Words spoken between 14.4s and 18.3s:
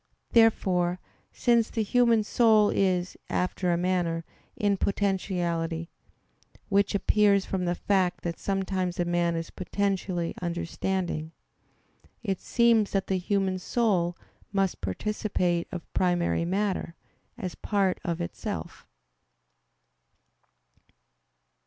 must participate of primary matter, as part of